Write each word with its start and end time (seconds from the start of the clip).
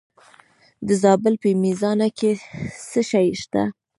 د 0.87 0.89
زابل 1.03 1.33
په 1.43 1.49
میزانه 1.63 2.07
کې 2.17 2.31
څه 2.89 3.01
شی 3.11 3.27
شته؟ 3.41 3.63